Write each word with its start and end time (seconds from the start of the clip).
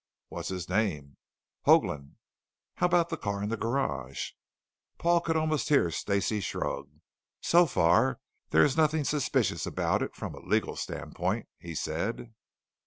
"What's 0.29 0.49
his 0.49 0.67
name?" 0.67 1.17
"Hoagland." 1.67 2.15
"How 2.77 2.87
about 2.87 3.09
the 3.09 3.17
car 3.17 3.43
in 3.43 3.49
the 3.49 3.55
garage?" 3.55 4.31
Paul 4.97 5.21
could 5.21 5.37
almost 5.37 5.69
hear 5.69 5.91
Stacey 5.91 6.39
shrug. 6.39 6.89
"So 7.41 7.67
far, 7.67 8.19
there 8.49 8.65
is 8.65 8.75
nothing 8.75 9.03
suspicious 9.03 9.67
about 9.67 10.01
it 10.01 10.15
from 10.15 10.33
a 10.33 10.39
legal 10.43 10.75
standpoint," 10.75 11.49
he 11.59 11.75
said. 11.75 12.33